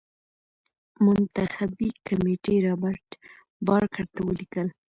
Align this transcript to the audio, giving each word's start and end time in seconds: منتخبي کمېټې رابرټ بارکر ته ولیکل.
منتخبي 1.05 1.89
کمېټې 2.07 2.55
رابرټ 2.65 3.07
بارکر 3.67 4.05
ته 4.13 4.19
ولیکل. 4.27 4.67